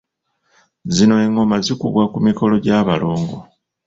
[0.95, 3.37] Zino engoma zikubwa ku mikolo gya balongo.